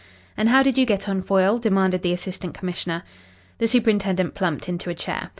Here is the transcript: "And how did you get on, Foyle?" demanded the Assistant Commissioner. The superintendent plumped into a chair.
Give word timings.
"And 0.35 0.49
how 0.49 0.63
did 0.63 0.79
you 0.79 0.85
get 0.87 1.07
on, 1.07 1.21
Foyle?" 1.21 1.59
demanded 1.59 2.01
the 2.01 2.11
Assistant 2.11 2.55
Commissioner. 2.55 3.03
The 3.59 3.67
superintendent 3.67 4.33
plumped 4.33 4.67
into 4.67 4.89
a 4.89 4.95
chair. 4.95 5.29